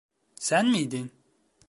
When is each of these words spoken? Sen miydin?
Sen 0.39 0.69
miydin? 0.69 1.11